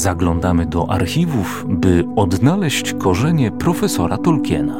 [0.00, 4.76] Zaglądamy do archiwów, by odnaleźć korzenie profesora Tolkiena.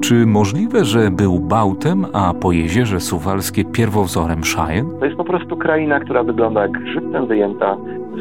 [0.00, 4.84] Czy możliwe, że był Bałtem, a po jezierze Suwalskie pierwowzorem Shire?
[4.98, 7.76] To jest po prostu kraina, która wygląda jak żywcem wyjęta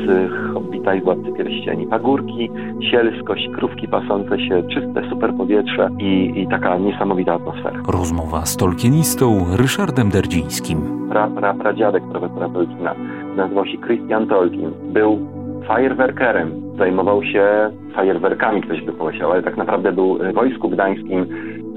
[0.06, 1.88] z Hobbita i Władcy Pierścieni.
[1.88, 2.50] Pagórki,
[2.92, 7.80] sielskość, krówki pasące się, czyste super powietrze i, i taka niesamowita atmosfera.
[7.88, 10.78] Rozmowa z tolkienistą Ryszardem Derdzińskim.
[11.10, 12.96] Pra, pra, pradziadek profesora Tolkiena
[13.36, 14.72] nazywał się Christian Tolkien.
[14.94, 16.52] Był fajerwerkerem.
[16.78, 21.26] Zajmował się fajerwerkami, ktoś by pomyślał, ale tak naprawdę był w Wojsku Gdańskim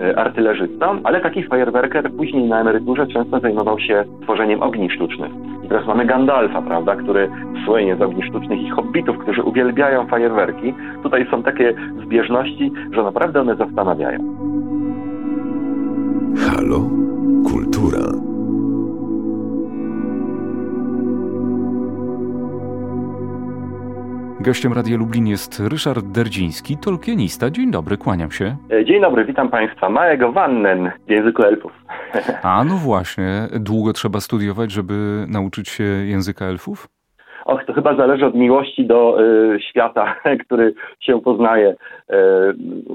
[0.00, 5.32] e, artylerzystą, ale taki fajerwerker później na emeryturze często zajmował się tworzeniem ogni sztucznych.
[5.64, 7.30] I teraz mamy Gandalfa, prawda, który
[7.64, 10.74] słynie z ogni sztucznych i hobbitów, którzy uwielbiają fajerwerki.
[11.02, 11.74] Tutaj są takie
[12.06, 14.18] zbieżności, że naprawdę one zastanawiają.
[16.36, 17.01] Halo?
[24.42, 27.50] Gościem Radia Lublin jest Ryszard Derdziński, tolkienista.
[27.50, 28.56] Dzień dobry, kłaniam się.
[28.70, 29.88] E, dzień dobry, witam Państwa.
[29.88, 31.72] Małego Wannen w języku elfów.
[32.42, 36.88] A no właśnie, długo trzeba studiować, żeby nauczyć się języka elfów?
[37.44, 40.14] Och, to chyba zależy od miłości do y, świata,
[40.46, 41.70] który się poznaje.
[41.70, 42.14] Y,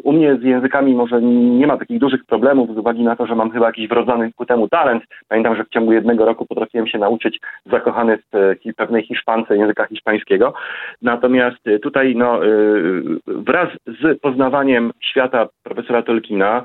[0.03, 3.35] u mnie z językami może nie ma takich dużych problemów z uwagi na to, że
[3.35, 5.03] mam chyba jakiś wrodzony ku temu talent.
[5.27, 9.85] Pamiętam, że w ciągu jednego roku potrafiłem się nauczyć zakochany w y, pewnej Hiszpance języka
[9.85, 10.53] hiszpańskiego.
[11.01, 16.63] Natomiast y, tutaj no, y, wraz z poznawaniem świata profesora Tolkiena E,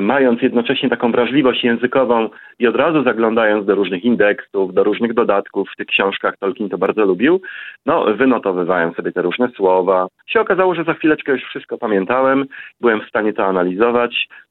[0.00, 5.68] mając jednocześnie taką wrażliwość językową i od razu zaglądając do różnych indeksów, do różnych dodatków
[5.72, 7.40] w tych książkach, Tolkien to bardzo lubił,
[7.86, 10.06] no wynotowywałem sobie te różne słowa.
[10.26, 12.46] Się okazało, że za chwileczkę już wszystko pamiętałem,
[12.80, 14.47] byłem w stanie to analizować, e,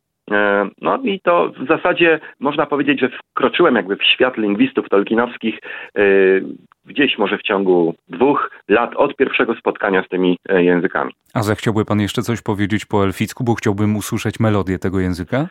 [0.81, 5.59] no i to w zasadzie można powiedzieć, że wkroczyłem jakby w świat lingwistów tolkienowskich,
[5.97, 6.01] e,
[6.85, 11.11] gdzieś może w ciągu dwóch lat od pierwszego spotkania z tymi e, językami.
[11.33, 15.47] A zechciałby pan jeszcze coś powiedzieć po elficku, bo chciałbym usłyszeć melodię tego języka?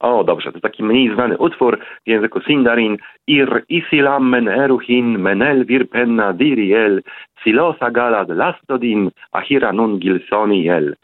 [0.00, 2.96] O, dobrze, to taki mniej znany utwór w języku Sindarin.
[3.26, 7.02] Ir isilam men eruhin menel virpenna diriel
[7.44, 10.96] silosa galad lastodin ahira nun gilsoni el.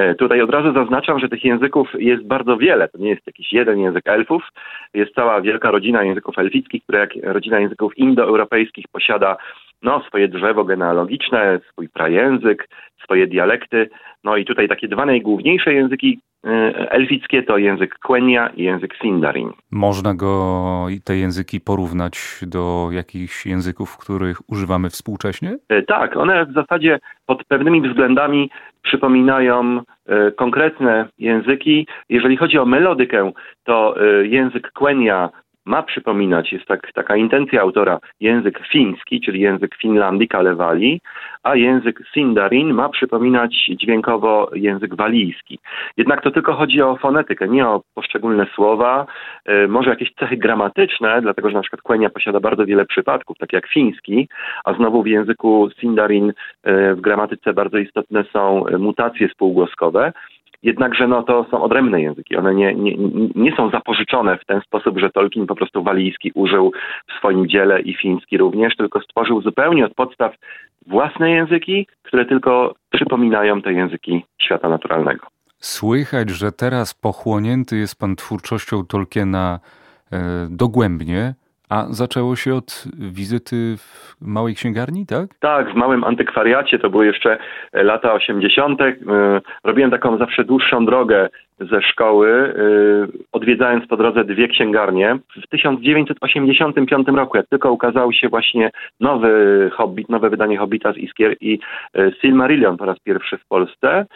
[0.00, 2.88] E, tutaj od razu zaznaczam, że tych języków jest bardzo wiele.
[2.88, 4.48] To nie jest jakiś jeden język elfów.
[4.94, 9.36] Jest cała wielka rodzina języków elfickich, która jak rodzina języków indoeuropejskich posiada
[9.82, 12.68] no, swoje drzewo genealogiczne, swój prajęzyk,
[13.04, 13.90] swoje dialekty.
[14.24, 16.20] No i tutaj takie dwa najgłówniejsze języki
[16.90, 19.50] elfickie to język Quenya i język Sindarin.
[19.70, 25.56] Można go, te języki porównać do jakichś języków, których używamy współcześnie?
[25.68, 28.50] E, tak, one w zasadzie pod pewnymi względami
[28.82, 31.86] przypominają e, konkretne języki.
[32.08, 33.32] Jeżeli chodzi o melodykę,
[33.64, 35.30] to język Quenya
[35.66, 41.00] ma przypominać, jest tak, taka intencja autora, język fiński, czyli język Finlandii, Kalewali,
[41.42, 45.58] a język Sindarin ma przypominać dźwiękowo język walijski.
[45.96, 49.06] Jednak to tylko chodzi o fonetykę, nie o poszczególne słowa,
[49.46, 53.52] yy, może jakieś cechy gramatyczne, dlatego że na przykład Quenya posiada bardzo wiele przypadków, tak
[53.52, 54.28] jak fiński,
[54.64, 60.12] a znowu w języku Sindarin yy, w gramatyce bardzo istotne są mutacje spółgłoskowe,
[60.62, 62.36] Jednakże no, to są odrębne języki.
[62.36, 62.96] One nie, nie,
[63.34, 66.72] nie są zapożyczone w ten sposób, że Tolkien po prostu walijski użył
[67.08, 70.34] w swoim dziele i fiński również, tylko stworzył zupełnie od podstaw
[70.86, 75.26] własne języki, które tylko przypominają te języki świata naturalnego.
[75.58, 79.60] Słychać, że teraz pochłonięty jest pan twórczością Tolkiena
[80.12, 80.18] e,
[80.50, 81.34] dogłębnie.
[81.70, 85.26] A zaczęło się od wizyty w małej księgarni, tak?
[85.40, 87.38] Tak, w małym antykwariacie, to były jeszcze
[87.72, 88.80] lata 80.
[88.80, 88.94] E,
[89.64, 91.28] robiłem taką zawsze dłuższą drogę
[91.60, 92.52] ze szkoły, e,
[93.32, 95.18] odwiedzając po drodze dwie księgarnie.
[95.44, 98.70] W 1985 roku, jak tylko ukazał się właśnie
[99.00, 101.58] nowy Hobbit, nowe wydanie Hobbita z Iskier i
[101.94, 104.06] e, Silmarillion po raz pierwszy w Polsce,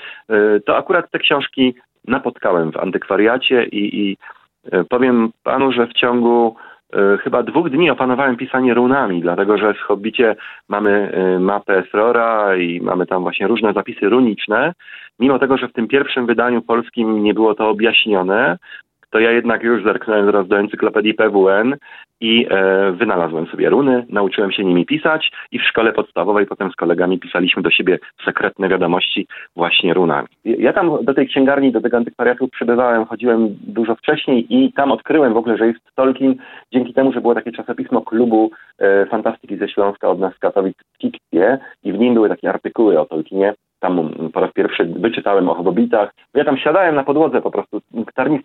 [0.67, 1.75] to akurat te książki
[2.09, 4.17] napotkałem w antykwariacie i, i
[4.89, 6.74] powiem panu, że w ciągu E,
[7.23, 10.37] chyba dwóch dni opanowałem pisanie runami, dlatego że w Hobbicie
[10.69, 14.73] mamy e, mapę Esrora i mamy tam właśnie różne zapisy runiczne.
[15.19, 18.59] Mimo tego, że w tym pierwszym wydaniu polskim nie było to objaśnione,
[19.15, 21.77] to ja jednak już zerknąłem zaraz do encyklopedii PWN
[22.21, 26.77] i e, wynalazłem sobie runy, nauczyłem się nimi pisać i w szkole podstawowej potem z
[26.77, 29.27] kolegami pisaliśmy do siebie sekretne wiadomości
[29.57, 30.29] właśnie runami.
[30.45, 35.35] Ja tam do tej księgarni, do tego antykwariatu przybywałem, chodziłem dużo wcześniej i tam odkryłem
[35.35, 36.35] w ogóle, że jest Tolkien
[36.73, 40.77] dzięki temu, że było takie czasopismo klubu e, fantastyki ze Śląska od nas z Katowic
[41.03, 45.55] Fikcje i w nim były takie artykuły o Tolkienie tam po raz pierwszy wyczytałem o
[45.55, 46.15] hobbitach.
[46.35, 47.81] Ja tam siadałem na podłodze po prostu,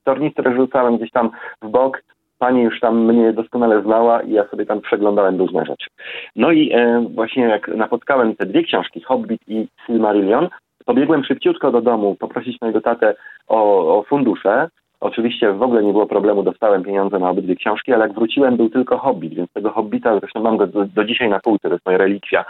[0.04, 1.30] tornistry rzucałem gdzieś tam
[1.62, 2.02] w bok
[2.40, 5.88] pani już tam mnie doskonale znała i ja sobie tam przeglądałem różne rzeczy.
[6.36, 10.48] No i e, właśnie jak napotkałem te dwie książki, Hobbit i Silmarillion,
[10.86, 13.16] pobiegłem szybciutko do domu poprosić mojego tatę
[13.48, 13.60] o,
[13.98, 14.70] o fundusze.
[15.00, 18.70] Oczywiście w ogóle nie było problemu, dostałem pieniądze na obydwie książki, ale jak wróciłem był
[18.70, 21.86] tylko Hobbit, więc tego Hobbita, zresztą mam go do, do dzisiaj na półce, to jest
[21.86, 22.46] moja relikwia,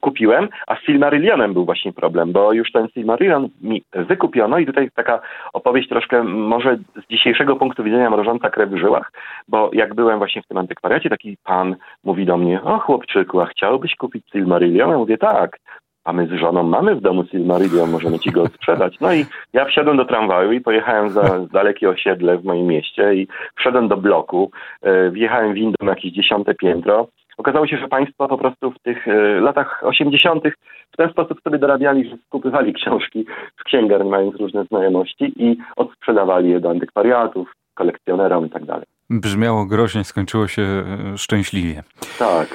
[0.00, 4.90] kupiłem, a z Silmarillionem był właśnie problem, bo już ten Silmarillion mi wykupiono i tutaj
[4.94, 5.20] taka
[5.52, 9.12] opowieść troszkę może z dzisiejszego punktu widzenia mrożąca krew w żyłach,
[9.48, 13.46] bo jak byłem właśnie w tym antykwariacie, taki pan mówi do mnie, o chłopczyku, a
[13.46, 14.90] chciałbyś kupić Silmarillion?
[14.90, 15.58] Ja mówię, tak,
[16.04, 19.00] a my z żoną mamy w domu Silmarillion, możemy ci go sprzedać.
[19.00, 23.28] No i ja wsiadłem do tramwaju i pojechałem za dalekie osiedle w moim mieście i
[23.56, 24.50] wszedłem do bloku,
[24.82, 27.06] e, wjechałem windą na jakieś dziesiąte piętro,
[27.38, 30.44] Okazało się, że państwo po prostu w tych e, latach 80.
[30.92, 33.26] w ten sposób sobie dorabiali, że skupywali książki
[33.56, 38.62] w księgarni, mając różne znajomości i odsprzedawali je do antykwariatów, kolekcjonerom i tak.
[39.10, 41.82] Brzmiało groźnie, skończyło się e, szczęśliwie.
[42.18, 42.48] Tak.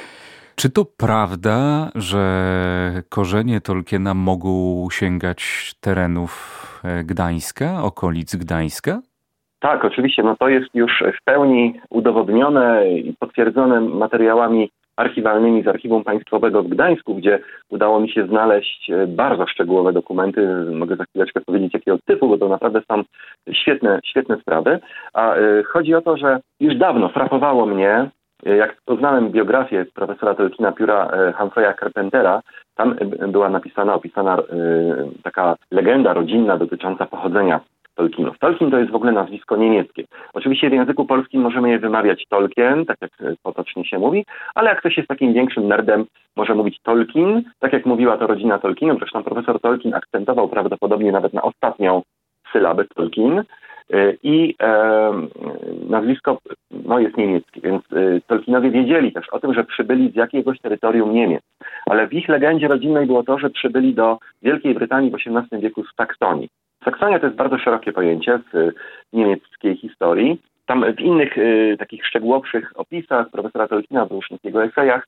[0.56, 2.22] Czy to prawda, że
[3.08, 6.32] korzenie Tolkiena mogą sięgać terenów
[6.84, 9.00] e, Gdańska, okolic Gdańska?
[9.64, 10.22] Tak, oczywiście.
[10.22, 16.68] No to jest już w pełni udowodnione i potwierdzone materiałami archiwalnymi z Archiwum Państwowego w
[16.68, 17.38] Gdańsku, gdzie
[17.70, 20.46] udało mi się znaleźć e, bardzo szczegółowe dokumenty.
[20.72, 23.02] Mogę za chwileczkę powiedzieć jakiego typu, bo to naprawdę są
[23.52, 24.80] świetne, świetne sprawy.
[25.14, 28.10] A y, chodzi o to, że już dawno frapowało mnie,
[28.42, 32.42] jak poznałem biografię profesora Tolkiena Pióra Humphreya Carpentera,
[32.74, 32.94] tam
[33.28, 34.42] była napisana, opisana y,
[35.22, 37.60] taka legenda rodzinna dotycząca pochodzenia
[37.94, 38.38] Tolkienów.
[38.38, 40.04] Tolkien to jest w ogóle nazwisko niemieckie.
[40.34, 44.24] Oczywiście w języku polskim możemy je wymawiać Tolkien, tak jak e, potocznie się mówi,
[44.54, 46.04] ale jak ktoś jest takim większym nerdem,
[46.36, 48.98] może mówić Tolkien, tak jak mówiła to rodzina Tolkienów.
[48.98, 52.02] Zresztą profesor Tolkien akcentował prawdopodobnie nawet na ostatnią
[52.52, 53.44] sylabę Tolkien.
[53.92, 55.12] E, I e,
[55.88, 56.38] nazwisko
[56.70, 61.14] no, jest niemieckie, więc e, Tolkienowie wiedzieli też o tym, że przybyli z jakiegoś terytorium
[61.14, 61.42] Niemiec.
[61.86, 65.84] Ale w ich legendzie rodzinnej było to, że przybyli do Wielkiej Brytanii w XVIII wieku
[65.84, 66.48] z Saksonii.
[66.84, 68.72] Saksonia to jest bardzo szerokie pojęcie w
[69.12, 70.40] niemieckiej historii.
[70.66, 75.06] Tam w innych y, takich szczegółowszych opisach profesora Tolkiena, w jego esejach,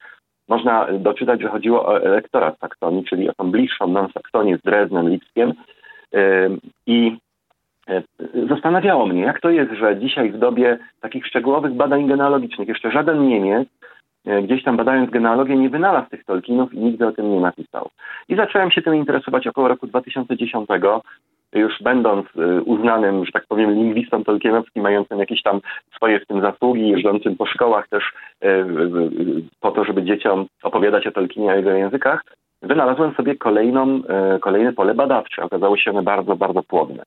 [0.49, 5.09] można doczytać, że chodziło o elektorat Saksonii, czyli o tą bliższą nam Saksonię z Dreznem,
[5.09, 5.53] Lipskiem.
[6.15, 6.51] Y,
[6.87, 7.17] I
[7.91, 8.03] y,
[8.49, 13.29] zastanawiało mnie, jak to jest, że dzisiaj w dobie takich szczegółowych badań genealogicznych jeszcze żaden
[13.29, 13.69] Niemiec
[14.27, 17.91] y, gdzieś tam badając genealogię nie wynalazł tych Tolkienów i nigdy o tym nie napisał.
[18.29, 20.69] I zacząłem się tym interesować około roku 2010,
[21.59, 25.61] już będąc y, uznanym, że tak powiem, lingwistą tolkienowskim, mającym jakieś tam
[25.97, 28.05] swoje w tym zasługi, jeżdżącym po szkołach też
[28.45, 28.65] y, y,
[29.61, 32.25] po to, żeby dzieciom opowiadać o Tolkienie, o jego językach,
[32.63, 34.03] wynalazłem sobie kolejną,
[34.41, 35.43] kolejne pole badawcze.
[35.43, 37.03] Okazało się one bardzo, bardzo płodne.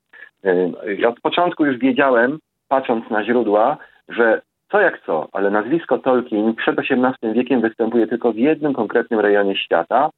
[1.07, 3.77] Od początku już wiedziałem, patrząc na źródła,
[4.09, 4.41] że
[4.71, 9.55] co jak co, ale nazwisko Tolkien przed XVIII wiekiem występuje tylko w jednym konkretnym rejonie
[9.55, 10.09] świata,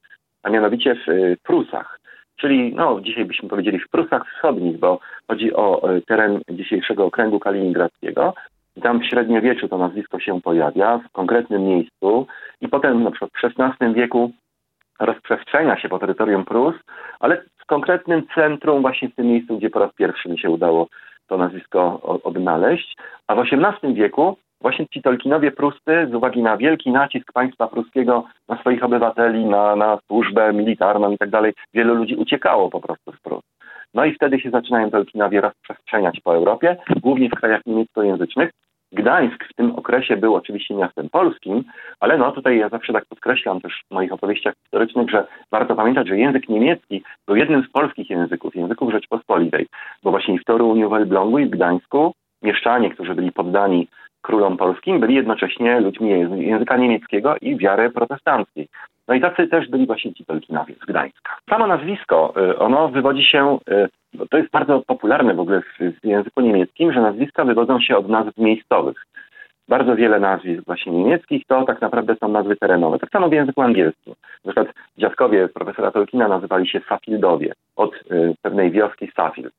[0.42, 2.01] a mianowicie w Prusach
[2.36, 4.98] czyli no, dzisiaj byśmy powiedzieli w Prusach Wschodnich, bo
[5.28, 8.34] chodzi o e, teren dzisiejszego okręgu kaliningradzkiego.
[8.82, 12.26] Tam w średniowieczu to nazwisko się pojawia w konkretnym miejscu
[12.60, 14.30] i potem na przykład w XVI wieku
[15.00, 16.74] rozprzestrzenia się po terytorium Prus,
[17.20, 20.88] ale w konkretnym centrum, właśnie w tym miejscu, gdzie po raz pierwszy mi się udało
[21.26, 22.96] to nazwisko odnaleźć.
[23.26, 28.24] A w XVIII wieku właśnie ci Tolkienowie pruscy z uwagi na wielki nacisk państwa pruskiego
[28.48, 33.12] na swoich obywateli, na, na służbę militarną i tak dalej, wielu ludzi uciekało po prostu
[33.12, 33.42] z Prus.
[33.94, 38.50] No i wtedy się zaczynają Tolkienowie rozprzestrzeniać po Europie, głównie w krajach niemieckojęzycznych.
[38.92, 41.64] Gdańsk w tym okresie był oczywiście miastem polskim,
[42.00, 46.08] ale no tutaj ja zawsze tak podkreślam też w moich opowieściach historycznych, że warto pamiętać,
[46.08, 49.66] że język niemiecki był jednym z polskich języków, języków Rzeczpospolitej,
[50.02, 53.88] bo właśnie w Toruniu, w Elblągu i w Gdańsku mieszczanie, którzy byli poddani
[54.22, 58.68] królom polskim, byli jednocześnie ludźmi języka niemieckiego i wiary protestanckiej.
[59.08, 61.36] No i tacy też byli właśnie ci Tolkienowie z Gdańska.
[61.50, 66.40] Samo nazwisko, y, ono wywodzi się, y, to jest bardzo popularne w ogóle w języku
[66.40, 69.06] niemieckim, że nazwiska wywodzą się od nazw miejscowych.
[69.68, 72.98] Bardzo wiele nazwisk właśnie niemieckich to tak naprawdę są nazwy terenowe.
[72.98, 74.14] Tak samo w języku angielskim.
[74.44, 79.54] Na przykład dziadkowie profesora Tolkiena nazywali się Safildowie od y, pewnej wioski Safild.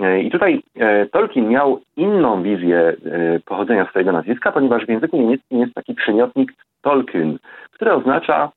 [0.00, 2.94] E, I tutaj e, Tolkien miał inną wizję e,
[3.40, 7.38] pochodzenia swojego nazwiska, ponieważ w języku niemieckim jest taki przymiotnik Tolkien,
[7.72, 8.50] który oznacza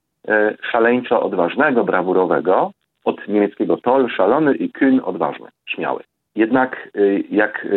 [0.72, 2.72] szaleńczo odważnego, brawurowego,
[3.06, 6.04] od niemieckiego tol, szalony i kyn, odważny, śmiały.
[6.36, 6.90] Jednak
[7.32, 7.68] jak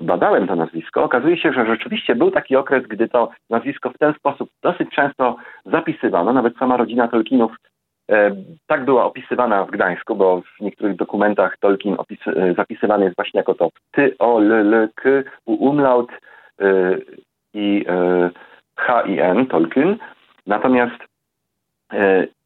[0.00, 4.14] badałem to nazwisko, okazuje się, że rzeczywiście był taki okres, gdy to nazwisko w ten
[4.14, 6.32] sposób dosyć często zapisywano.
[6.32, 7.52] Nawet sama rodzina Tolkienów
[8.66, 13.38] tak była opisywana w Gdańsku, bo w niektórych dokumentach Tolkien opis, e, zapisywany jest właśnie
[13.38, 15.08] jako to ty, o, l, l, k,
[15.46, 16.10] u, umlaut,
[17.54, 17.84] i
[18.76, 19.96] H i N, Tolkien.
[20.46, 20.96] Natomiast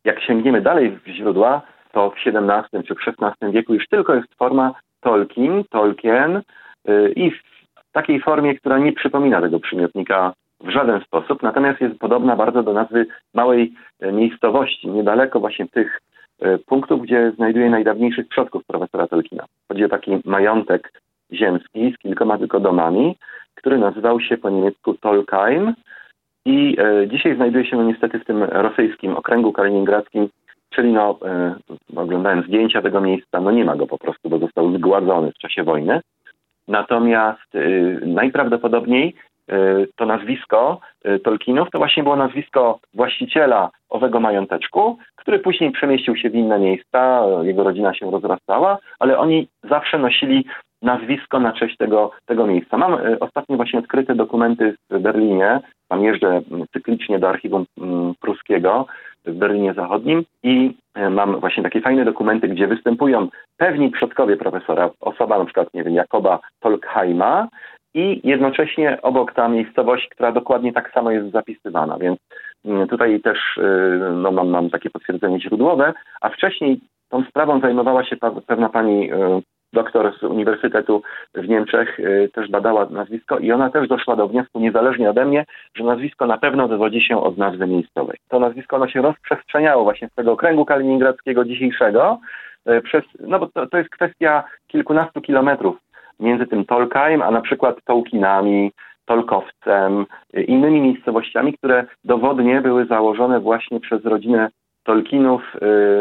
[0.05, 4.75] jak sięgniemy dalej w źródła, to w XVII czy XVI wieku już tylko jest forma
[5.01, 6.43] Tolkien, Tolkien
[7.17, 7.43] i w
[7.93, 12.73] takiej formie, która nie przypomina tego przymiotnika w żaden sposób, natomiast jest podobna bardzo do
[12.73, 13.73] nazwy małej
[14.13, 16.01] miejscowości, niedaleko właśnie tych
[16.41, 19.45] E, punktów, gdzie znajduje najdawniejszych przodków profesora Tolkiena.
[19.69, 20.93] Chodzi o taki majątek
[21.33, 23.17] ziemski z kilkoma tylko domami,
[23.55, 25.75] który nazywał się po niemiecku Tolkheim
[26.45, 30.29] i e, dzisiaj znajduje się no, niestety w tym rosyjskim okręgu kaliningradzkim,
[30.71, 35.33] czyli no, e, zdjęcia tego miejsca, no nie ma go po prostu, bo został zgładzony
[35.33, 36.01] w czasie wojny.
[36.69, 37.61] Natomiast e,
[38.07, 39.36] najprawdopodobniej e,
[39.97, 46.31] to nazwisko e, Tolkienów to właśnie było nazwisko właściciela owego mająteczku, który później przemieścił się
[46.31, 50.45] w inne miejsca, jego rodzina się rozrastała, ale oni zawsze nosili
[50.83, 52.77] nazwisko na cześć tego, tego miejsca.
[52.77, 57.67] Mam e, ostatnio właśnie odkryte dokumenty w Berlinie, tam jeżdżę cyklicznie do archiwum
[58.21, 58.87] pruskiego
[59.25, 60.75] w Berlinie Zachodnim i
[61.11, 65.95] mam właśnie takie fajne dokumenty, gdzie występują pewni przodkowie profesora, osoba na przykład, nie wiem,
[65.95, 67.49] Jakoba Tolkheima,
[67.97, 72.19] i jednocześnie obok ta miejscowość, która dokładnie tak samo jest zapisywana, więc
[72.65, 78.05] mm, tutaj też y, no, mam, mam takie potwierdzenie źródłowe, a wcześniej tą sprawą zajmowała
[78.05, 79.17] się pewna pani y,
[79.73, 81.03] doktor z Uniwersytetu
[81.35, 85.45] w Niemczech, y, też badała nazwisko i ona też doszła do wniosku, niezależnie ode mnie,
[85.75, 88.19] że nazwisko na pewno wywodzi się od nazwy miejscowej.
[88.29, 92.19] To nazwisko ono się rozprzestrzeniało właśnie z tego okręgu kaliningradzkiego dzisiejszego,
[92.85, 95.77] przez, no bo to, to jest kwestia kilkunastu kilometrów
[96.21, 98.73] między tym Tolkheim, a na przykład Tolkienami,
[99.05, 100.07] Tolkowcem,
[100.47, 104.51] innymi miejscowościami, które dowodnie były założone właśnie przez rodzinę
[104.85, 105.43] Tolkienów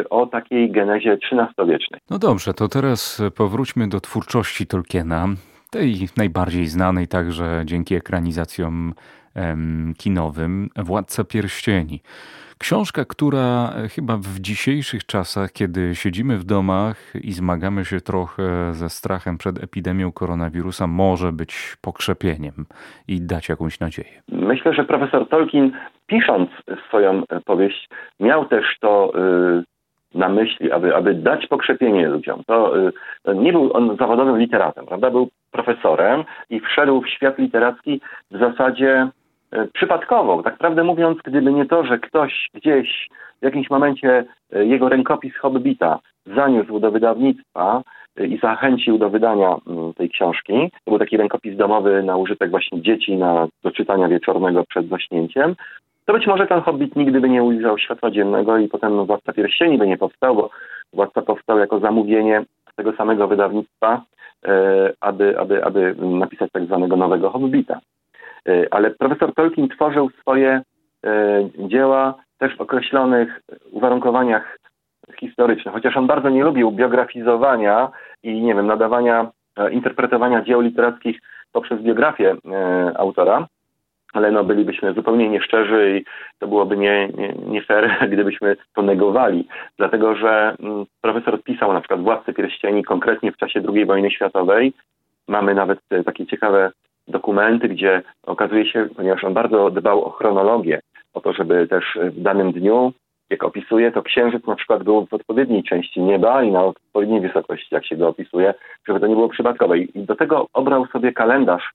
[0.02, 2.02] y, o takiej genezie XIII-wiecznej.
[2.10, 5.28] No dobrze, to teraz powróćmy do twórczości Tolkiena,
[5.72, 8.94] tej najbardziej znanej także dzięki ekranizacjom
[9.98, 12.02] kinowym Władca Pierścieni.
[12.60, 18.90] Książka, która chyba w dzisiejszych czasach, kiedy siedzimy w domach i zmagamy się trochę ze
[18.90, 22.66] strachem przed epidemią koronawirusa, może być pokrzepieniem
[23.08, 24.22] i dać jakąś nadzieję.
[24.32, 25.72] Myślę, że profesor Tolkien,
[26.08, 26.50] pisząc
[26.88, 29.14] swoją powieść, miał też to
[29.60, 29.64] y,
[30.16, 32.44] na myśli, aby, aby dać pokrzepienie ludziom.
[32.48, 32.74] To
[33.34, 35.12] nie był on zawodowym literatem, prawda?
[35.12, 39.08] Był profesorem i wszedł w świat literacki w zasadzie
[39.56, 40.44] E, przypadkowo.
[40.44, 43.10] Tak prawdę mówiąc, gdyby nie to, że ktoś gdzieś
[43.42, 47.82] w jakimś momencie e, jego rękopis Hobbita zaniósł do wydawnictwa
[48.18, 50.72] e, i zachęcił do wydania mm, tej książki.
[50.86, 55.56] To był taki rękopis domowy na użytek właśnie dzieci na, do czytania wieczornego przed zaśnięciem.
[56.06, 59.78] To być może ten Hobbit nigdy by nie ujrzał światła dziennego i potem Władca Pierścieni
[59.78, 60.50] by nie powstał, bo
[60.94, 62.44] Władca powstał jako zamówienie
[62.76, 64.02] tego samego wydawnictwa,
[65.02, 67.80] aby, aby, aby napisać tak zwanego nowego Hobbita.
[68.48, 70.62] E, ale profesor Tolkien tworzył swoje
[71.06, 74.60] e, dzieła też w określonych uwarunkowaniach
[75.20, 77.92] historycznych, chociaż on bardzo nie lubił biografizowania
[78.24, 81.20] i nie wiem, nadawania, e, interpretowania dzieł literackich
[81.52, 82.36] poprzez biografię
[82.96, 83.48] autora,
[84.14, 86.06] ale no bylibyśmy zupełnie nieszczerzy i
[86.40, 89.48] to byłoby nie, nie, nie fair, gdybyśmy to negowali,
[89.78, 94.74] dlatego że mm, profesor pisał na przykład Władcy Pierścieni konkretnie w czasie II wojny światowej.
[95.28, 96.72] Mamy nawet takie ciekawe
[97.08, 100.80] dokumenty, gdzie okazuje się, ponieważ on bardzo dbał o chronologię,
[101.14, 102.94] o to, żeby też w danym dniu,
[103.30, 107.68] jak opisuje, to księżyc na przykład był w odpowiedniej części nieba i na odpowiedniej wysokości,
[107.72, 108.54] jak się go opisuje,
[108.88, 109.78] żeby to nie było przypadkowe.
[109.78, 111.74] I do tego obrał sobie kalendarz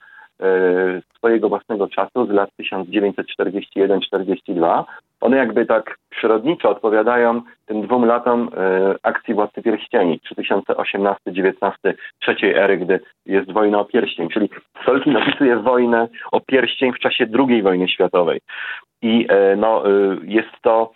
[1.17, 4.85] swojego własnego czasu z lat 1941-42.
[5.21, 11.73] One jakby tak przyrodniczo odpowiadają tym dwóm latom e, akcji Władcy Pierścieni 3018-19
[12.21, 14.29] trzeciej ery, gdy jest wojna o pierścień.
[14.29, 14.51] Czyli
[14.85, 18.41] Tolkien opisuje wojnę o pierścień w czasie II wojny światowej.
[19.03, 19.83] I e, no,
[20.23, 20.93] jest to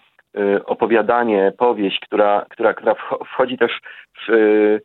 [0.67, 2.95] opowiadanie, powieść, która, która, która
[3.27, 3.81] wchodzi też
[4.29, 4.79] w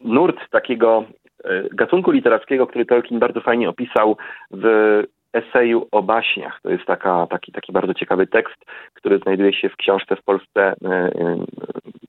[0.00, 1.25] nurt takiego E,
[1.72, 4.16] gatunku literackiego, który Tolkien bardzo fajnie opisał
[4.50, 6.60] w eseju o baśniach.
[6.62, 10.60] To jest taka, taki, taki bardzo ciekawy tekst, który znajduje się w książce w Polsce
[10.60, 11.36] e, e,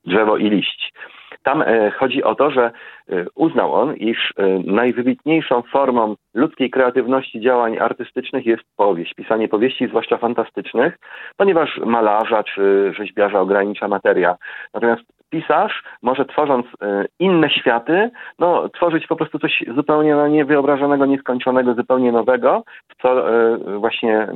[0.04, 0.92] Drzewo i liść.
[1.42, 1.64] Tam
[1.98, 2.70] chodzi o to, że
[3.34, 10.98] uznał on, iż najwybitniejszą formą ludzkiej kreatywności działań artystycznych jest powieść, pisanie powieści, zwłaszcza fantastycznych,
[11.36, 14.36] ponieważ malarza czy rzeźbiarza ogranicza materia.
[14.74, 21.06] Natomiast pisarz może tworząc e, inne światy, no, tworzyć po prostu coś zupełnie no, niewyobrażonego,
[21.06, 24.28] nieskończonego, zupełnie nowego, w co e, właśnie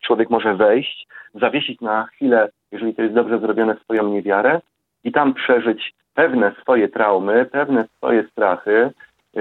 [0.00, 4.60] człowiek może wejść, zawiesić na chwilę, jeżeli to jest dobrze zrobione, swoją niewiarę
[5.04, 8.90] i tam przeżyć pewne swoje traumy, pewne swoje strachy,
[9.36, 9.40] e,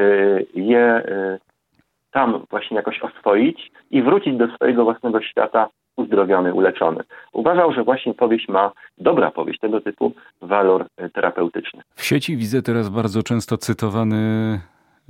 [0.53, 1.03] je
[2.17, 7.03] tam właśnie jakoś oswoić i wrócić do swojego własnego świata uzdrowiony, uleczony.
[7.33, 11.81] Uważał, że właśnie powieść ma, dobra powieść tego typu, walor e, terapeutyczny.
[11.95, 14.17] W sieci widzę teraz bardzo często cytowany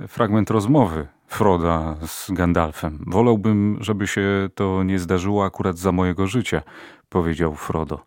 [0.08, 2.98] fragment rozmowy Froda z Gandalfem.
[3.06, 6.62] Wolałbym, żeby się to nie zdarzyło akurat za mojego życia,
[7.08, 7.98] powiedział Frodo.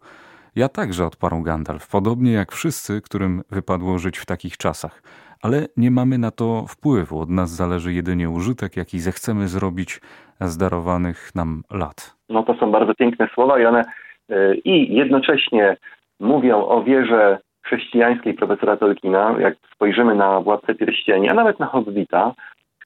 [0.56, 5.02] Ja także odparł Gandalf, podobnie jak wszyscy, którym wypadło żyć w takich czasach.
[5.42, 7.20] Ale nie mamy na to wpływu.
[7.20, 10.02] Od nas zależy jedynie użytek, jaki zechcemy zrobić
[10.42, 12.16] z darowanych nam lat.
[12.30, 13.84] No to są bardzo piękne słowa i one
[14.30, 15.78] yy, i jednocześnie
[16.20, 19.36] mówią o wierze chrześcijańskiej profesora Tolkiena.
[19.40, 22.34] Jak spojrzymy na Władcę Pierścieni, a nawet na Hobbita,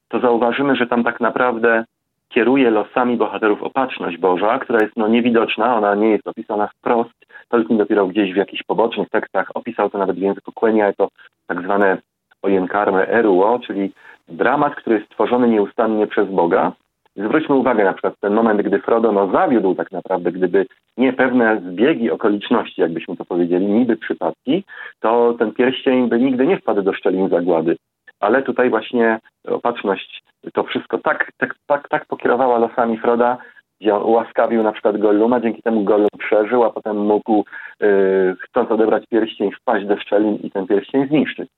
[0.07, 1.85] to zauważymy, że tam tak naprawdę
[2.29, 7.25] kieruje losami bohaterów opatrzność Boża, która jest no, niewidoczna, ona nie jest opisana wprost.
[7.49, 11.09] Tolkien dopiero gdzieś w jakichś pobocznych tekstach opisał to nawet w języku Quenya jako
[11.47, 11.97] tak zwane
[12.45, 13.91] ojenkarme eruo, czyli
[14.27, 16.71] dramat, który jest tworzony nieustannie przez Boga.
[17.15, 20.65] Zwróćmy uwagę na przykład ten moment, gdy Frodo no, zawiódł tak naprawdę, gdyby
[20.97, 24.63] nie pewne zbiegi okoliczności, jakbyśmy to powiedzieli, niby przypadki,
[24.99, 27.75] to ten pierścień by nigdy nie wpadł do szczelin zagłady
[28.19, 30.23] ale tutaj właśnie opatrzność
[30.53, 33.37] to wszystko tak, tak, tak, tak pokierowała losami Froda,
[33.81, 37.45] gdzie ułaskawił na przykład Golluma, dzięki temu Gollum przeżył, a potem mógł,
[37.79, 41.49] yy, chcąc odebrać pierścień, wpaść do szczelin i ten pierścień zniszczyć.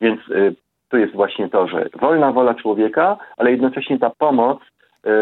[0.00, 0.54] Więc yy,
[0.88, 4.58] tu jest właśnie to, że wolna wola człowieka, ale jednocześnie ta pomoc
[5.04, 5.12] yy,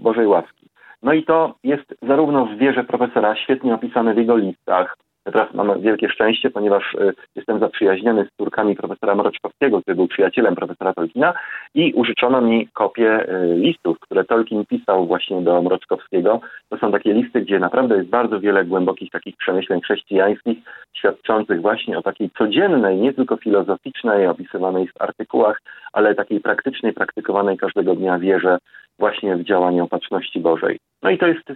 [0.00, 0.66] Bożej łaski.
[1.02, 5.80] No i to jest zarówno w wierze profesora świetnie opisane w jego listach, Teraz mam
[5.80, 11.34] wielkie szczęście, ponieważ y, jestem zaprzyjaźniony z córkami profesora Mroczkowskiego, który był przyjacielem profesora Tolkiena
[11.74, 16.40] i użyczono mi kopię y, listów, które Tolkien pisał właśnie do Mroczkowskiego.
[16.68, 20.58] To są takie listy, gdzie naprawdę jest bardzo wiele głębokich takich przemyśleń chrześcijańskich,
[20.96, 25.60] świadczących właśnie o takiej codziennej, nie tylko filozoficznej, opisywanej w artykułach,
[25.92, 28.58] ale takiej praktycznej, praktykowanej każdego dnia wierze
[28.98, 30.78] właśnie w działanie opatrzności Bożej.
[31.02, 31.54] No i to jest y,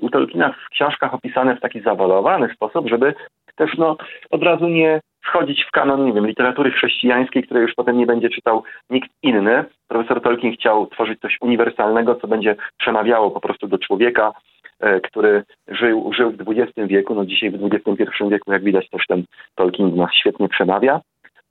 [0.00, 3.14] u Tolkiena w książkach opisane w taki zawalowany sposób, żeby
[3.56, 3.96] też no,
[4.30, 8.30] od razu nie wchodzić w kanon, nie wiem, literatury chrześcijańskiej, której już potem nie będzie
[8.30, 9.64] czytał nikt inny.
[9.88, 14.32] Profesor Tolkien chciał tworzyć coś uniwersalnego, co będzie przemawiało po prostu do człowieka,
[14.80, 17.14] e, który żył, żył w XX wieku.
[17.14, 21.00] No dzisiaj w XXI wieku, jak widać, też ten Tolkien nas świetnie przemawia.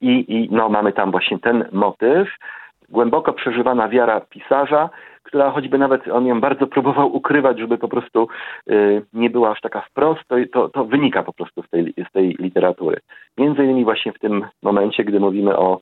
[0.02, 2.30] I, I no, mamy tam właśnie ten motyw,
[2.90, 4.90] głęboko przeżywana wiara pisarza,
[5.30, 8.28] która choćby nawet on ją bardzo próbował ukrywać, żeby po prostu
[8.70, 12.12] y, nie była aż taka wprost, to, to, to, wynika po prostu z tej, z
[12.12, 12.98] tej literatury.
[13.38, 15.80] Między innymi właśnie w tym momencie, gdy mówimy o,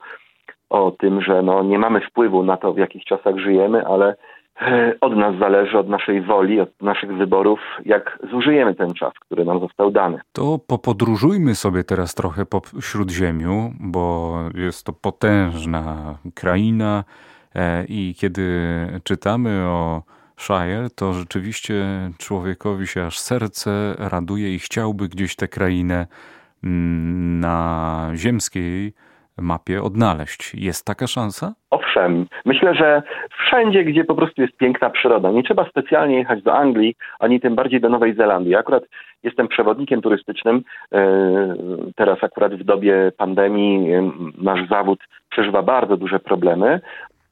[0.70, 4.16] o tym, że no, nie mamy wpływu na to, w jakich czasach żyjemy, ale
[4.62, 9.46] e, od nas zależy, od naszej woli, od naszych wyborów, jak zużyjemy ten czas, który
[9.46, 10.20] nam został dany.
[10.34, 17.04] To popodróżujmy sobie teraz trochę po Śródziemiu, bo jest to potężna kraina,
[17.88, 18.68] I kiedy
[19.04, 20.04] czytamy o
[20.38, 21.74] Shire, to rzeczywiście
[22.18, 26.08] człowiekowi się aż serce raduje i chciałby gdzieś tę krainę
[26.64, 28.94] mm, na ziemskiej
[29.38, 30.56] mapie odnaleźć.
[30.56, 31.54] Jest taka szansa?
[31.70, 32.28] Owszem.
[32.46, 33.04] Myślę, że
[33.40, 37.56] wszędzie, gdzie po prostu jest piękna przyroda, nie trzeba specjalnie jechać do Anglii, ani tym
[37.56, 38.56] bardziej do Nowej Zelandii.
[38.56, 38.84] Akurat
[39.24, 40.64] jestem przewodnikiem turystycznym.
[40.92, 41.08] E,
[41.96, 43.90] teraz akurat w dobie pandemii
[44.38, 46.80] nasz zawód przeżywa bardzo duże problemy,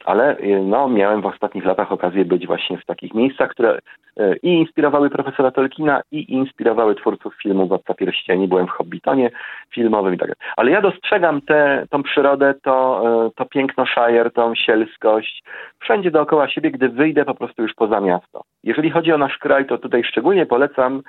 [0.06, 3.80] ale y, no, miałem w ostatnich latach okazję być właśnie w takich miejscach, które
[4.20, 8.48] y, i inspirowały profesora Tolkiena i inspirowały twórców filmu Władca Pierścieni.
[8.48, 9.30] Byłem w Hobbitonie
[9.70, 10.52] filmowym i tak dalej.
[10.58, 15.44] Ale ja dostrzegam tę tą przyrodę, to, y, to piękno Shire, tą sielskość,
[15.80, 18.42] wszędzie dookoła siebie, gdy wyjdę po prostu już poza miasto.
[18.64, 21.02] Jeżeli chodzi o nasz kraj, to tutaj szczególnie polecam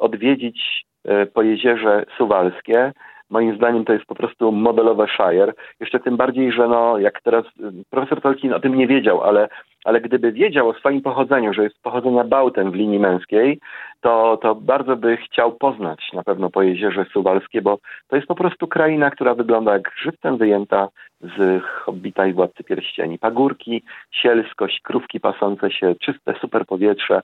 [0.00, 0.86] odwiedzić
[1.34, 2.92] po jeziorze Suwalskie,
[3.32, 5.52] Moim zdaniem to jest po prostu modelowe Shire.
[5.80, 7.44] Jeszcze tym bardziej, że no, jak teraz
[7.90, 9.48] profesor Tolkien o tym nie wiedział, ale,
[9.84, 13.58] ale gdyby wiedział o swoim pochodzeniu, że jest pochodzenia Bałtem w linii męskiej,
[14.00, 18.34] to, to bardzo by chciał poznać na pewno po jeziorze Suwalskie, bo to jest po
[18.34, 20.88] prostu kraina, która wygląda jak żywcem wyjęta
[21.20, 23.18] z Hobbita i Władcy Pierścieni.
[23.18, 27.20] Pagórki, sielskość, krówki pasące się, czyste, super powietrze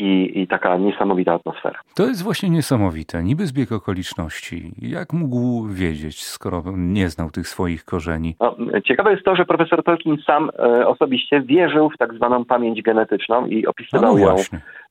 [0.00, 1.80] i, i taka niesamowita atmosfera.
[1.94, 3.22] To jest właśnie niesamowite.
[3.22, 4.72] Niby zbieg okoliczności.
[4.82, 8.36] Jak mógł wiedzieć, skoro nie znał tych swoich korzeni?
[8.40, 12.82] No, ciekawe jest to, że profesor Tolkien sam e, osobiście wierzył w tak zwaną pamięć
[12.82, 14.36] genetyczną i opisywał no ją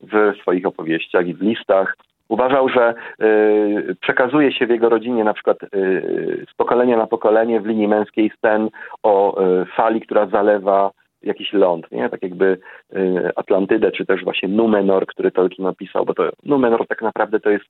[0.02, 1.96] w swoich opowieściach i w listach.
[2.30, 7.62] Uważał, że y, przekazuje się w jego rodzinie na przykład y, z pokolenia na pokolenie
[7.62, 8.70] w linii męskiej scen
[9.04, 10.92] o y, fali, która zalewa
[11.24, 12.10] jakiś ląd, nie?
[12.10, 12.58] tak jakby
[12.96, 17.50] y, Atlantydę, czy też właśnie Numenor, który Tolkien napisał, bo to Numenor tak naprawdę to
[17.50, 17.66] jest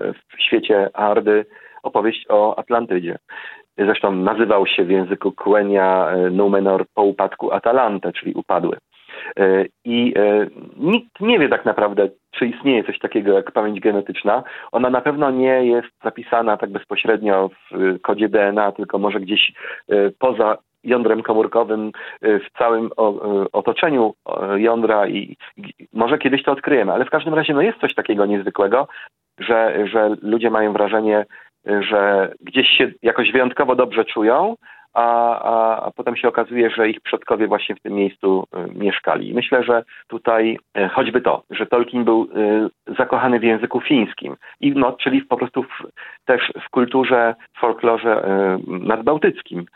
[0.00, 1.46] y, w świecie Ardy
[1.82, 3.18] opowieść o Atlantydzie.
[3.78, 8.76] zresztą nazywał się w języku Quenya Numenor po upadku Atalante, czyli upadły.
[9.84, 10.14] I
[10.76, 14.42] nikt nie wie tak naprawdę, czy istnieje coś takiego jak pamięć genetyczna.
[14.72, 19.52] Ona na pewno nie jest zapisana tak bezpośrednio w kodzie DNA, tylko może gdzieś
[20.18, 22.90] poza jądrem komórkowym w całym
[23.52, 24.14] otoczeniu
[24.56, 25.36] jądra i
[25.92, 28.88] może kiedyś to odkryjemy, ale w każdym razie no jest coś takiego niezwykłego,
[29.38, 31.26] że, że ludzie mają wrażenie,
[31.64, 34.54] że gdzieś się jakoś wyjątkowo dobrze czują,
[34.94, 39.34] a, a, a potem się okazuje, że ich przodkowie właśnie w tym miejscu y, mieszkali.
[39.34, 42.22] Myślę, że tutaj y, choćby to, że Tolkien był
[42.88, 45.86] y, zakochany w języku fińskim, i no, czyli po prostu w,
[46.24, 48.22] też w kulturze, w folklorze
[48.66, 49.66] nadbałtyckim,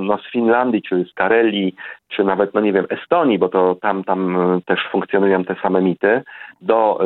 [0.00, 1.74] no, z Finlandii, czy z Karelii,
[2.16, 6.22] czy nawet, no nie wiem, Estonii, bo to tam, tam też funkcjonują te same mity,
[6.60, 7.00] do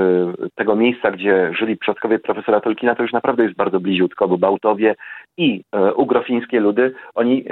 [0.54, 4.94] tego miejsca, gdzie żyli przodkowie profesora Tolkiena, to już naprawdę jest bardzo bliziutko, bo Bałtowie
[5.36, 5.62] i
[5.96, 7.44] ugrofińskie ludy, oni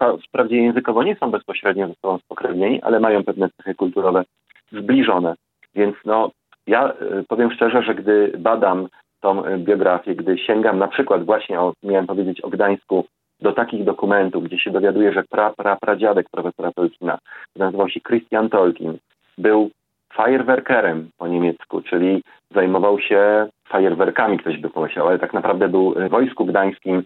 [0.00, 4.24] e, wprawdzie językowo nie są bezpośrednio ze sobą spokrewnieni, ale mają pewne cechy kulturowe
[4.72, 5.34] zbliżone.
[5.74, 6.30] Więc no,
[6.66, 6.94] ja e,
[7.28, 8.88] powiem szczerze, że gdy badam
[9.20, 13.04] tą e, biografię, gdy sięgam na przykład właśnie, o, miałem powiedzieć o Gdańsku,
[13.40, 17.18] do takich dokumentów, gdzie się dowiaduję, że pra, pra, pradziadek profesora Tolkiena,
[17.56, 18.98] nazywał się Christian Tolkien,
[19.38, 19.70] był
[20.16, 22.22] Firewerkerem po niemiecku, czyli
[22.54, 27.02] zajmował się fajerwerkami, ktoś by pomyślał, ale tak naprawdę był w Wojsku Gdańskim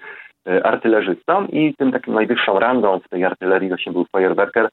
[0.49, 4.69] E, artylerzystą i tym takim najwyższą rangą w tej artylerii właśnie był fajerwerker,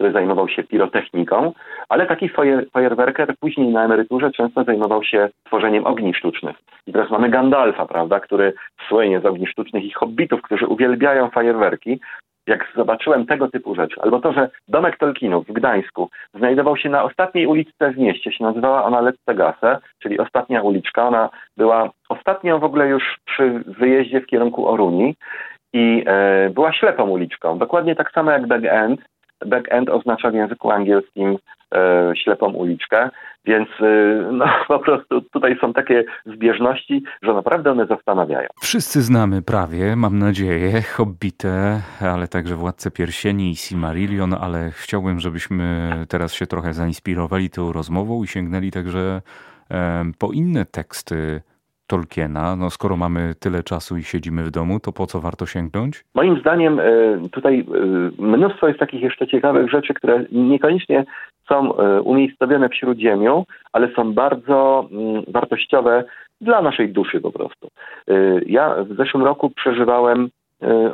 [0.00, 1.52] który zajmował się pirotechniką,
[1.88, 2.30] ale taki
[2.72, 6.56] fajerwerker później na emeryturze często zajmował się tworzeniem ogni sztucznych.
[6.86, 8.52] I teraz mamy Gandalfa, prawda, który
[8.88, 12.00] słynie z ogni sztucznych i hobbitów, którzy uwielbiają fajerwerki,
[12.46, 17.04] jak zobaczyłem tego typu rzeczy, albo to, że domek Tolkienów w Gdańsku znajdował się na
[17.04, 21.08] ostatniej uliczce w mieście, się nazywała ona Lettegase, czyli ostatnia uliczka.
[21.08, 25.14] Ona była ostatnią w ogóle już przy wyjeździe w kierunku Oruni
[25.72, 27.58] i e, była ślepą uliczką.
[27.58, 29.00] Dokładnie tak samo jak Back End.
[29.46, 31.38] Back End oznacza w języku angielskim
[31.74, 33.10] e, ślepą uliczkę.
[33.44, 38.48] Więc y, no, po prostu tutaj są takie zbieżności, że naprawdę one zastanawiają.
[38.60, 45.92] Wszyscy znamy prawie, mam nadzieję, Hobbitę, ale także Władcę Piersieni i Silmarillion, ale chciałbym, żebyśmy
[46.08, 49.20] teraz się trochę zainspirowali tą rozmową i sięgnęli także
[50.18, 51.40] po inne teksty
[51.90, 52.56] Tolkiena.
[52.56, 56.04] No, skoro mamy tyle czasu i siedzimy w domu, to po co warto sięgnąć?
[56.14, 56.82] Moim zdaniem e,
[57.32, 61.04] tutaj e, mnóstwo jest takich jeszcze ciekawych rzeczy, które niekoniecznie
[61.48, 66.04] są e, umiejscowione w Śródziemiu, ale są bardzo mm, wartościowe
[66.40, 67.68] dla naszej duszy po prostu.
[68.46, 70.30] Ja w zeszłym roku przeżywałem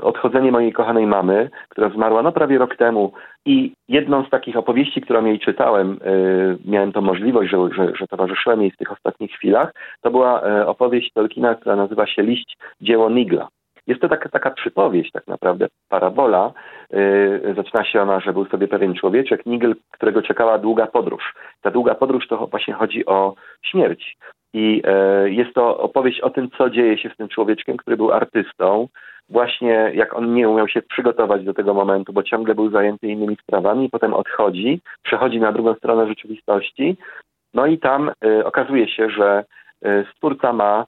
[0.03, 3.13] odchodzenie mojej kochanej mamy, która zmarła no prawie rok temu
[3.47, 8.07] i jedną z takich opowieści, którą jej czytałem, e, miałem tą możliwość, że, że, że
[8.07, 12.57] towarzyszyłem jej w tych ostatnich chwilach, to była e, opowieść Tolkiena, która nazywa się Liść
[12.81, 13.49] dzieło Nigla.
[13.87, 16.53] Jest to taka, taka przypowieść, tak naprawdę, parabola.
[16.91, 21.35] Yy, zaczyna się ona, że był sobie pewien człowieczek, Nigel, którego czekała długa podróż.
[21.63, 24.17] Ta długa podróż to właśnie chodzi o śmierć.
[24.55, 24.83] I
[25.23, 28.89] yy, jest to opowieść o tym, co dzieje się z tym człowieczkiem, który był artystą,
[29.29, 33.37] właśnie jak on nie umiał się przygotować do tego momentu, bo ciągle był zajęty innymi
[33.43, 36.97] sprawami, potem odchodzi, przechodzi na drugą stronę rzeczywistości,
[37.55, 39.45] no i tam y, okazuje się, że
[39.87, 40.87] y, stwórca ma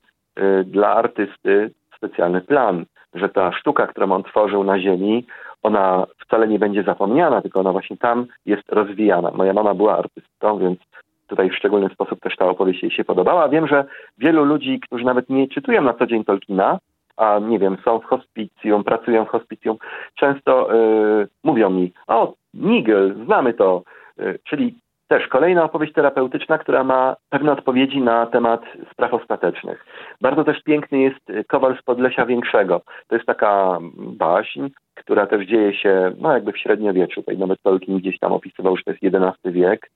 [0.64, 5.27] dla artysty specjalny plan, że ta sztuka, którą on tworzył na ziemi,
[5.62, 9.31] ona wcale nie będzie zapomniana, tylko ona właśnie tam jest rozwijana.
[9.31, 10.79] Moja mama była artystką, więc
[11.28, 13.48] tutaj w szczególny sposób też ta opowieść jej się podobała.
[13.48, 13.84] Wiem, że
[14.18, 16.78] wielu ludzi, którzy nawet nie czytują na co dzień Tolkiena,
[17.16, 19.76] a nie wiem, są w hospicjum, pracują w hospicjum,
[20.14, 23.82] często y, mówią mi, o, Nigel, znamy to,
[24.20, 24.74] y, czyli
[25.08, 28.62] też kolejna opowieść terapeutyczna, która ma pewne odpowiedzi na temat
[28.92, 29.84] spraw ostatecznych.
[30.20, 32.80] Bardzo też piękny jest Kowal z Podlesia Większego.
[33.08, 37.20] To jest taka baśń, która też dzieje się no jakby w średniowieczu.
[37.20, 39.90] Tutaj nawet Tolkien gdzieś tam opisywał, że to jest XI wiek.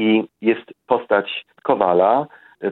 [0.00, 2.26] I jest postać Kowala,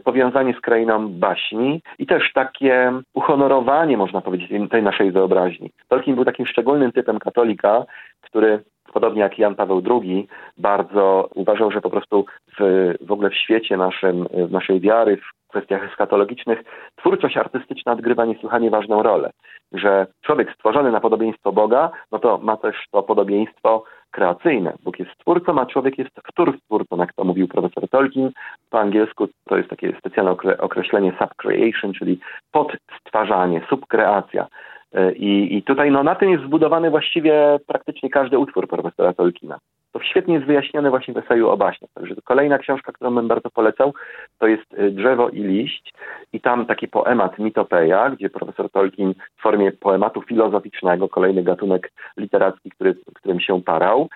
[0.05, 5.71] powiązanie z krainą baśni i też takie uhonorowanie, można powiedzieć, tej naszej wyobraźni.
[5.89, 7.85] Tolkien był takim szczególnym typem katolika,
[8.21, 8.63] który
[8.93, 12.27] podobnie jak Jan Paweł II, bardzo uważał, że po prostu
[12.59, 16.65] w, w ogóle w świecie naszym, w naszej wiary, w kwestiach eskatologicznych,
[16.97, 19.31] twórczość artystyczna odgrywa niesłychanie ważną rolę.
[19.73, 24.73] Że człowiek stworzony na podobieństwo Boga, no to ma też to podobieństwo kreacyjne.
[24.85, 28.31] Bóg jest stwórcą, a człowiek jest wtórstwórcą, jak to mówił profesor Tolkien.
[28.71, 32.19] Po angielsku to jest takie specjalne określenie subcreation, czyli
[32.53, 34.47] podstwarzanie, subkreacja.
[34.95, 39.59] E, I, I tutaj no, na tym jest zbudowany właściwie praktycznie każdy utwór profesora Tolkiena.
[39.99, 41.91] To świetnie jest wyjaśnione właśnie w eseju o baśniach.
[41.95, 43.95] Także kolejna książka, którą bym bardzo polecał,
[44.39, 45.95] to jest y, Drzewo i liść
[46.33, 52.71] i tam taki poemat Mitopeja, gdzie profesor Tolkien w formie poematu filozoficznego, kolejny gatunek literacki,
[52.71, 54.09] który, którym się parał,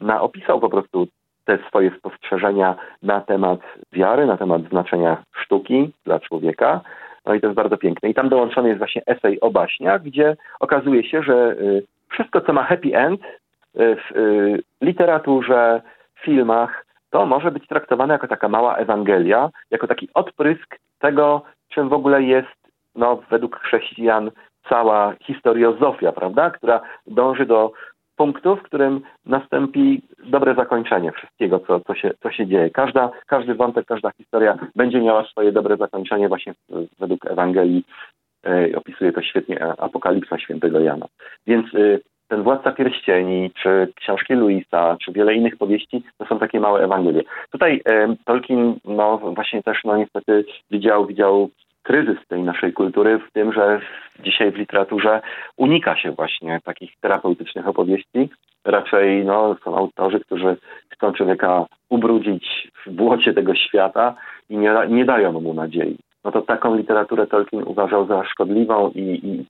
[0.00, 1.06] na, opisał po prostu
[1.44, 3.60] te swoje spostrzeżenia na temat
[3.92, 6.80] wiary, na temat znaczenia sztuki dla człowieka.
[7.26, 8.08] No i to jest bardzo piękne.
[8.08, 12.52] I tam dołączony jest właśnie esej o baśniach, gdzie okazuje się, że y, wszystko, co
[12.52, 13.20] ma happy end
[13.74, 15.82] w y, literaturze,
[16.20, 21.92] filmach, to może być traktowane jako taka mała Ewangelia, jako taki odprysk tego, czym w
[21.92, 22.60] ogóle jest
[22.94, 24.30] no, według chrześcijan
[24.68, 27.72] cała historiozofia, prawda, która dąży do
[28.16, 32.70] punktu, w którym nastąpi dobre zakończenie wszystkiego, co, co, się, co się dzieje.
[32.70, 36.54] Każda, każdy wątek, każda historia będzie miała swoje dobre zakończenie właśnie
[36.98, 37.84] według Ewangelii.
[38.46, 41.06] E, opisuje to świetnie Apokalipsa świętego Jana.
[41.46, 41.66] Więc
[42.30, 47.22] ten Władca Pierścieni, czy książki Luisa, czy wiele innych powieści, to są takie małe Ewangelie.
[47.52, 51.50] Tutaj e, Tolkien, no właśnie też, no niestety widział, widział
[51.82, 53.80] kryzys tej naszej kultury w tym, że
[54.24, 55.20] dzisiaj w literaturze
[55.56, 58.28] unika się właśnie takich terapeutycznych opowieści.
[58.64, 60.56] Raczej no, są autorzy, którzy
[60.88, 64.14] chcą człowieka ubrudzić w błocie tego świata
[64.50, 65.96] i nie, nie dają mu nadziei.
[66.24, 69.46] No to taką literaturę Tolkien uważał za szkodliwą i, i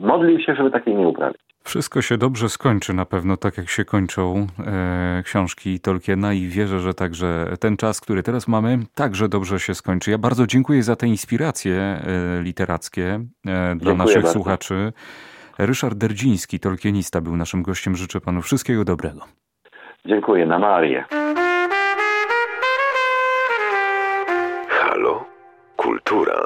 [0.00, 1.40] modlił się, żeby takiej nie uprawić.
[1.64, 6.80] Wszystko się dobrze skończy na pewno, tak jak się kończą e, książki Tolkiena i wierzę,
[6.80, 10.10] że także ten czas, który teraz mamy, także dobrze się skończy.
[10.10, 14.32] Ja bardzo dziękuję za te inspiracje e, literackie e, dla dziękuję naszych bardzo.
[14.32, 14.92] słuchaczy.
[15.58, 17.96] Ryszard Derdziński, tolkienista, był naszym gościem.
[17.96, 19.20] Życzę panu wszystkiego dobrego.
[20.06, 21.04] Dziękuję, na Marię.
[24.68, 25.24] Halo?
[25.84, 26.44] Cultura.